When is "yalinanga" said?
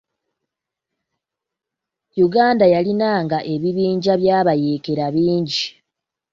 2.73-3.37